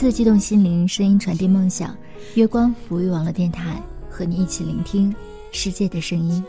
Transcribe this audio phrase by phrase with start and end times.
[0.00, 1.94] 文字激动心灵，声音传递梦想。
[2.34, 5.14] 月光抚育网络电台，和你一起聆听
[5.52, 6.42] 世界的声音。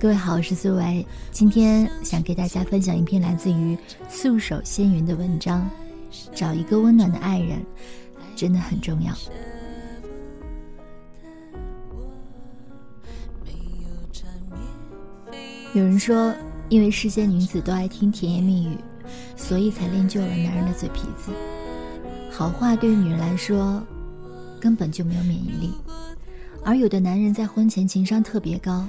[0.00, 3.76] 各位好，我是苏维，今天想给大家分享一篇来自于
[4.08, 5.68] 素手仙云的文章。
[6.34, 7.62] 找一个温暖的爱人，
[8.34, 9.12] 真的很重要。
[15.74, 16.34] 有人说，
[16.70, 18.78] 因为世间女子都爱听甜言蜜语，
[19.36, 21.30] 所以才练就了男人的嘴皮子。
[22.30, 23.82] 好话对于女人来说，
[24.60, 25.72] 根本就没有免疫力。
[26.64, 28.86] 而有的男人在婚前情商特别高，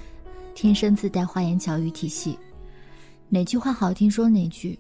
[0.53, 2.37] 天生自带花言巧语体系，
[3.29, 4.77] 哪句话好听说哪句，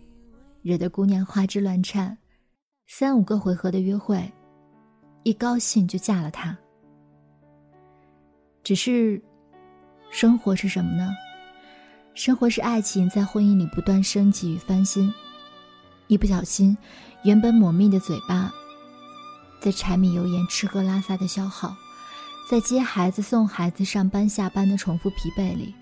[0.61, 2.15] 惹得姑娘花枝乱颤。
[2.87, 4.31] 三五个回合的约会，
[5.23, 6.57] 一高兴就嫁了他。
[8.63, 9.21] 只是，
[10.11, 11.09] 生活是什么呢？
[12.15, 15.11] 生活是爱情在婚姻里不断升级与翻新。
[16.07, 16.75] 一不小心，
[17.23, 18.51] 原本抹蜜的嘴巴，
[19.59, 21.75] 在柴米油盐、吃喝拉撒的消耗，
[22.49, 25.73] 在接孩子、送孩子、上班下班的重复疲惫里，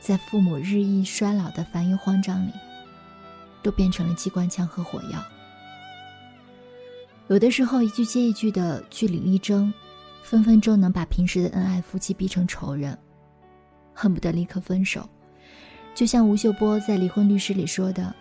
[0.00, 2.52] 在父母日益衰老的烦忧慌张里，
[3.62, 5.22] 都变成了机关枪和火药。
[7.28, 9.70] 有的时候，一句接一句的据理力争，
[10.22, 12.98] 分分钟能把平时的恩爱夫妻逼成仇人，
[13.92, 15.06] 恨不得立刻分手。
[15.94, 18.14] 就像吴秀波在《离婚律师》里说的，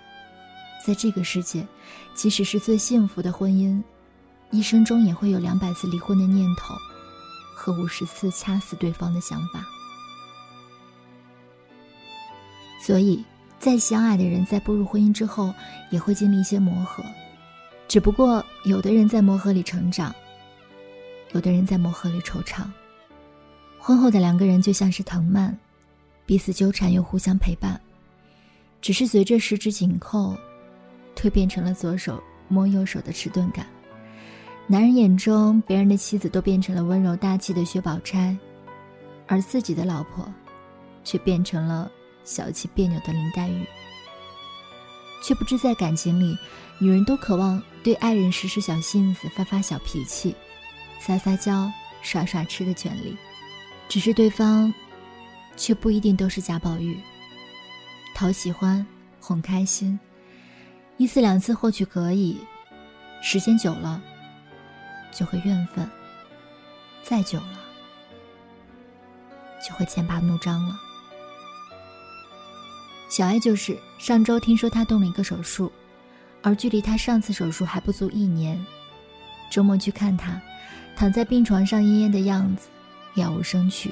[0.85, 1.65] 在这个世界，
[2.13, 3.81] 即使是最幸福的婚姻，
[4.51, 6.73] 一生中也会有两百次离婚的念头，
[7.53, 9.65] 和五十次掐死对方的想法。
[12.81, 13.23] 所以，
[13.59, 15.53] 再相爱的人，在步入婚姻之后，
[15.91, 17.03] 也会经历一些磨合。
[17.87, 20.15] 只不过，有的人在磨合里成长，
[21.33, 22.63] 有的人在磨合里惆怅。
[23.79, 25.57] 婚后的两个人就像是藤蔓，
[26.25, 27.79] 彼此纠缠又互相陪伴，
[28.81, 30.37] 只是随着十指紧扣，
[31.15, 33.67] 蜕变成了左手摸右手的迟钝感。
[34.69, 38.37] 男人眼中，别人的妻子都变成了温柔大气的薛宝钗，
[39.25, 40.27] 而自己的老婆，
[41.05, 41.89] 却变成了
[42.25, 43.65] 小气别扭的林黛玉。
[45.23, 46.37] 却不知在感情里，
[46.79, 50.35] 女人都渴望对爱人使使小性子、发发小脾气、
[50.99, 53.15] 撒撒娇、耍耍痴的权利，
[53.87, 54.73] 只是对方，
[55.55, 56.99] 却不一定都是贾宝玉。
[58.13, 58.85] 讨喜欢、
[59.21, 59.97] 哄开心，
[60.97, 62.37] 一次两次或许可以，
[63.21, 64.01] 时间久了，
[65.17, 65.83] 就会怨愤；
[67.01, 67.59] 再久了，
[69.67, 70.75] 就会剑拔弩张了。
[73.09, 75.71] 小艾就是上周听说他动了一个手术，
[76.43, 78.63] 而距离他上次手术还不足一年。
[79.49, 80.39] 周末去看他，
[80.95, 82.67] 躺在病床上恹恹的样子，
[83.15, 83.91] 了无生趣。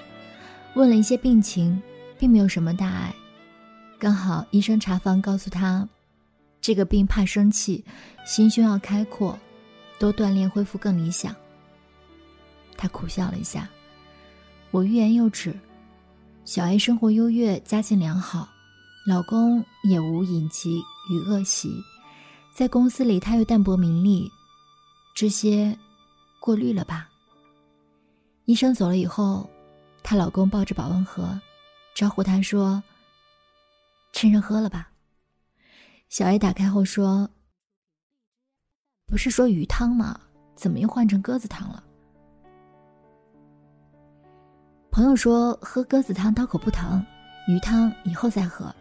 [0.75, 1.81] 问了一些病情，
[2.19, 3.15] 并没有什么大碍。
[3.97, 5.87] 刚好医生查房告诉他，
[6.61, 7.83] 这个病怕生气，
[8.25, 9.39] 心胸要开阔，
[9.99, 11.35] 多锻炼恢复更理想。
[12.77, 13.69] 她苦笑了一下，
[14.71, 15.57] 我欲言又止。
[16.43, 18.49] 小 A 生活优越，家境良好。
[19.07, 21.79] 老公也无隐疾与恶习，
[22.51, 24.31] 在公司里他又淡泊名利，
[25.15, 25.77] 这些
[26.39, 27.07] 过滤了吧？
[28.45, 29.47] 医生走了以后，
[30.03, 31.39] 她老公抱着保温盒，
[31.95, 32.81] 招呼她说
[34.11, 34.89] ：“趁热喝了吧。”
[36.09, 37.29] 小 A 打开后说
[39.07, 40.19] ：“不是说鱼汤吗？
[40.55, 41.83] 怎么又换成鸽子汤了？”
[44.91, 47.05] 朋友说：“喝鸽子汤刀口不疼，
[47.47, 48.73] 鱼汤以后再喝。”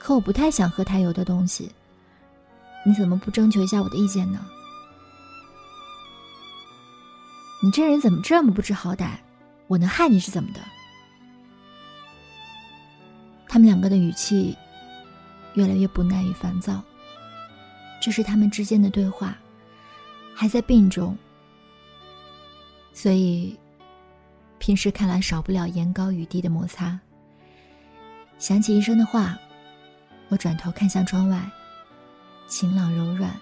[0.00, 1.70] 可我不太想喝太油的东西，
[2.84, 4.44] 你怎么不征求一下我的意见呢？
[7.62, 9.10] 你这人怎么这么不知好歹？
[9.68, 10.60] 我能害你是怎么的？
[13.46, 14.56] 他们两个的语气
[15.54, 16.82] 越来越不耐与烦躁。
[18.02, 19.38] 这是他们之间的对话，
[20.34, 21.16] 还在病中，
[22.92, 23.56] 所以
[24.58, 26.98] 平时看来少不了言高语低的摩擦。
[28.38, 29.38] 想起医生的话。
[30.28, 31.46] 我转头看向窗外，
[32.48, 33.38] 晴朗柔软，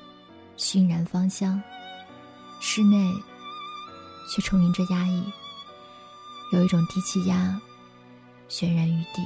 [0.56, 1.62] 熏然芳香。
[2.60, 3.08] 室内
[4.28, 5.22] 却充盈着压抑，
[6.52, 7.56] 有一种低气压
[8.48, 9.22] 悬然于地。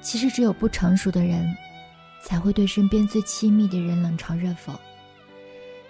[0.00, 1.56] 其实，只有不成熟的人，
[2.22, 4.74] 才会对身边最亲密的人冷嘲热讽。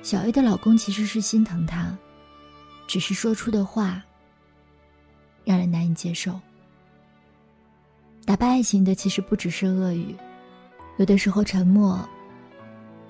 [0.02, 1.96] 小 A 的老公其实是心疼她，
[2.86, 4.02] 只是说出的话
[5.44, 6.40] 让人难以接受。
[8.24, 10.14] 打败爱情的其实不只是恶语，
[10.98, 12.08] 有的时候沉默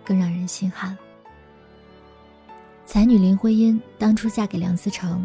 [0.04, 0.96] 更让人心寒。
[2.86, 5.24] 才女林徽因当初嫁给梁思成，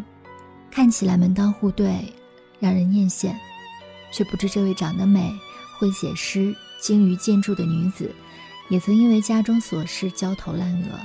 [0.70, 2.12] 看起来门当户对，
[2.60, 3.34] 让人艳羡，
[4.12, 5.34] 却不知这位长得美、
[5.78, 8.14] 会写诗、精于建筑的女子，
[8.68, 11.00] 也曾因为家中琐事焦头烂额。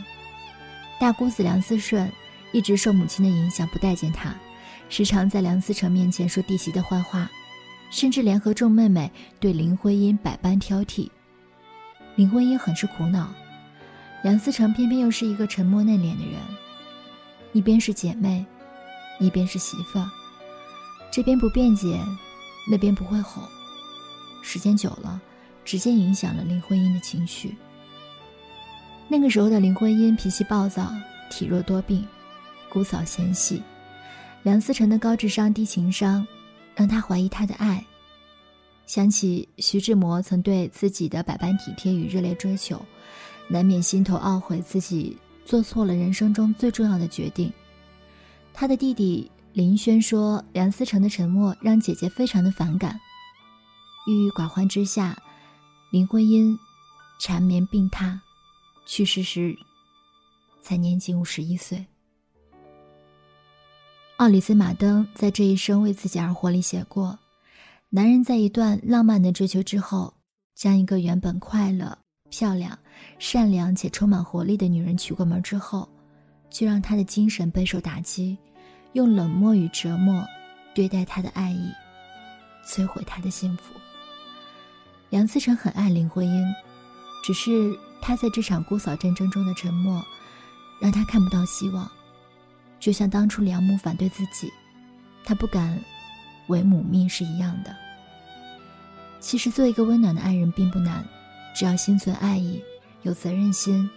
[1.00, 2.12] 大姑子梁思顺
[2.52, 4.36] 一直受母亲的影响，不待见他，
[4.90, 7.30] 时常在梁思成面前说弟媳的坏话，
[7.90, 11.10] 甚至联合众妹妹对林徽因百般挑剔。
[12.16, 13.34] 林徽因很是苦恼，
[14.24, 16.40] 梁思成偏偏又是一个沉默内敛的人，
[17.54, 18.46] 一边是姐妹，
[19.20, 20.10] 一边是媳妇儿，
[21.10, 22.00] 这边不辩解，
[22.70, 23.42] 那边不会哄。
[24.44, 25.22] 时间久了，
[25.64, 27.56] 直接影响了林徽因的情绪。
[29.08, 30.92] 那个时候的林徽因脾气暴躁，
[31.30, 32.06] 体弱多病，
[32.70, 33.62] 姑嫂嫌隙。
[34.44, 36.26] 梁思成的高智商低情商，
[36.76, 37.86] 让她怀疑他的爱。
[38.88, 42.84] 想起徐志摩曾对自己的百般体贴与热烈追求，
[43.48, 47.52] 难免心头懊悔自己做错了人生中最重要的决定。
[48.54, 53.00] 他的弟弟林轩说：“梁思成的沉默让姐姐非常的反感。”
[54.08, 55.18] 郁郁寡欢之下，
[55.92, 56.58] 林徽因
[57.20, 58.18] 缠绵病榻，
[58.86, 59.54] 去世时
[60.62, 61.86] 才年仅五十一岁。
[64.16, 67.20] 奥里斯·马登在这一生为自己而活里写过：
[67.90, 70.14] 男人在一段浪漫的追求之后，
[70.56, 71.98] 将一个原本快乐、
[72.30, 72.80] 漂亮、
[73.20, 75.90] 善良且充满活力的女人娶过门之后，
[76.50, 78.38] 就让她的精神备受打击，
[78.94, 80.26] 用冷漠与折磨
[80.74, 81.70] 对待她的爱意，
[82.66, 83.74] 摧毁她的幸福。
[85.12, 86.44] 梁思成很爱林徽因，
[87.22, 90.02] 只是他在这场姑嫂战争中的沉默，
[90.80, 91.90] 让他看不到希望。
[92.80, 94.50] 就像当初梁母反对自己，
[95.26, 95.78] 他不敢
[96.48, 97.76] 违母命是一样的。
[99.20, 101.06] 其实做一个温暖的爱人并不难，
[101.54, 102.64] 只要心存爱意，
[103.02, 103.88] 有责任心，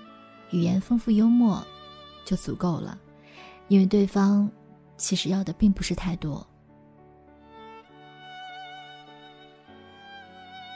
[0.50, 1.64] 语言丰富幽默，
[2.24, 2.98] 就足够了。
[3.68, 4.50] 因为对方
[4.96, 6.44] 其实要的并不是太多。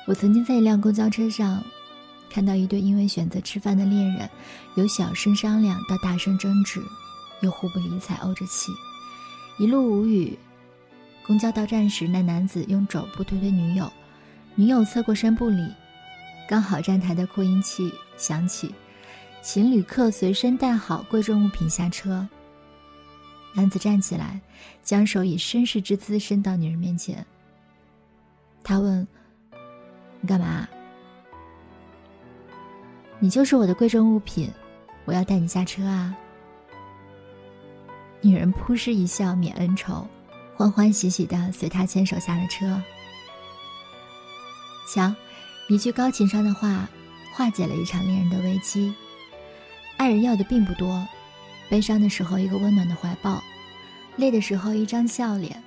[0.08, 1.62] 我曾经在一辆公交车上，
[2.31, 4.31] 看到一对因为选择吃饭的恋人，
[4.75, 6.82] 由小声商量到大声争执，
[7.43, 8.72] 又互不理睬，怄着气，
[9.58, 10.38] 一路无语。
[11.26, 13.93] 公交到站时，那男子用肘部推推女友，
[14.55, 15.70] 女友侧过身不理。
[16.49, 18.75] 刚好站台的扩音器响起，
[19.43, 22.26] 请旅客随身带好贵重物品下车。
[23.52, 24.40] 男子站起来，
[24.82, 27.26] 将手以绅士之姿伸到女人面前。
[28.64, 29.06] 他问。
[30.20, 30.68] 你干嘛？
[33.20, 34.48] 你就是我的贵重物品，
[35.04, 36.14] 我要带你下车啊！
[38.20, 40.06] 女人扑哧一笑，免恩仇，
[40.54, 42.80] 欢欢喜喜的随他牵手下了车。
[44.92, 45.14] 瞧，
[45.68, 46.88] 一句高情商的话，
[47.32, 48.94] 化解了一场恋人的危机。
[49.96, 51.06] 爱人要的并不多，
[51.68, 53.42] 悲伤的时候一个温暖的怀抱，
[54.16, 55.60] 累的时候一张笑脸，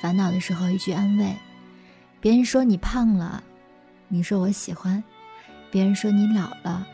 [0.00, 1.34] 烦恼的时候一句安慰。
[2.20, 3.42] 别人说你胖了。
[4.14, 5.02] 你说我喜欢，
[5.72, 6.86] 别人说你老了，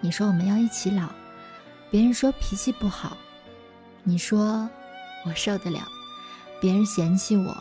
[0.00, 1.06] 你说我们要一起老，
[1.90, 3.14] 别人说脾气不好，
[4.02, 4.66] 你说
[5.26, 5.86] 我受得了，
[6.62, 7.54] 别人嫌弃我，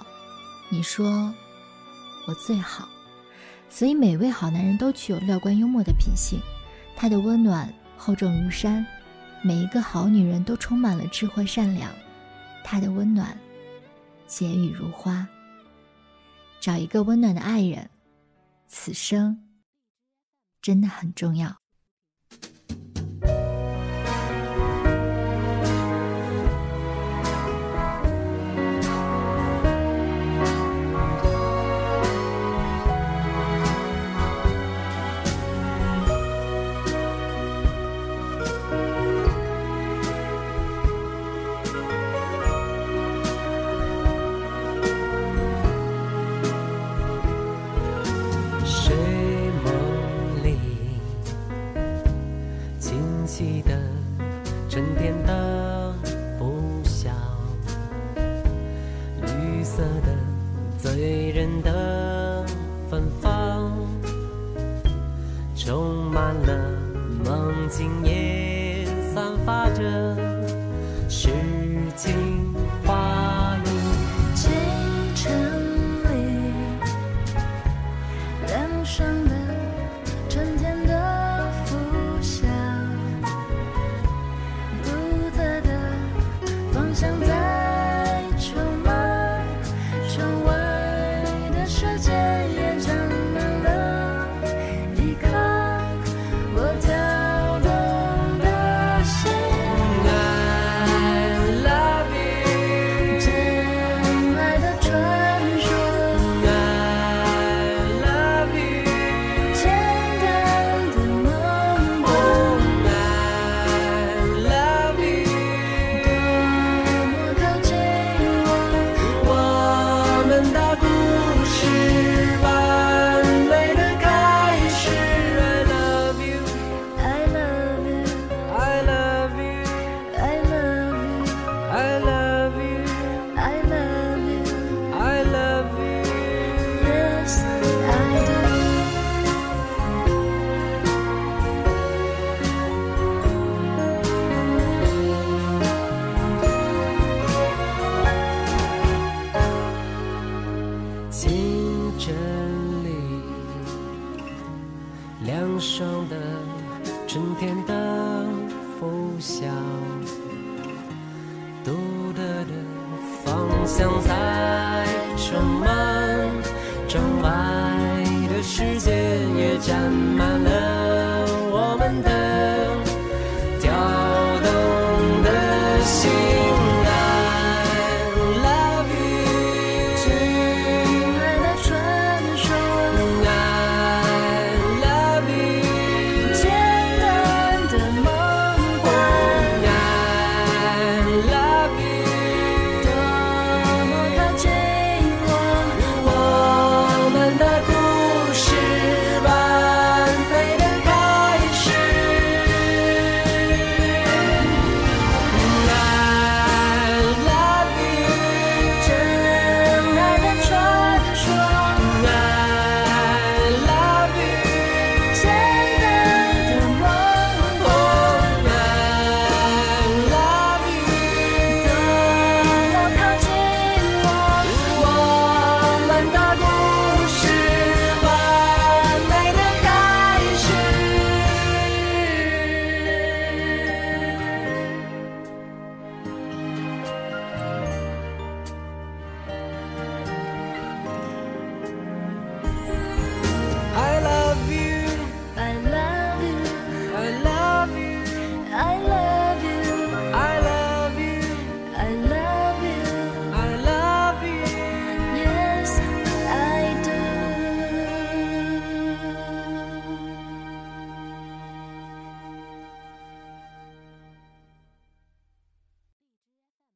[0.70, 1.30] 你说
[2.26, 2.88] 我最好。
[3.70, 6.40] 所以每位好男人都具有乐观幽默的品性，
[6.96, 8.82] 他的温暖厚重如山；
[9.42, 11.92] 每一个好女人都充满了智慧善良，
[12.64, 13.38] 他的温暖
[14.26, 15.28] 解语如花。
[16.62, 17.90] 找一个温暖的爱人。
[18.74, 19.50] 此生
[20.62, 21.61] 真的很重要。